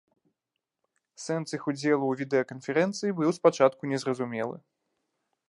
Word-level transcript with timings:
Сэнс 1.23 1.49
іх 1.57 1.63
удзелу 1.71 1.99
ў 2.07 2.13
відэаканферэнцыі 2.23 3.15
быў 3.21 3.31
спачатку 3.41 3.81
незразумелы. 3.95 4.57